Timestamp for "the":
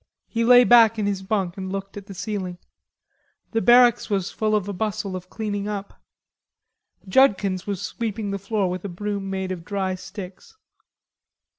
2.07-2.15, 3.51-3.61, 8.31-8.39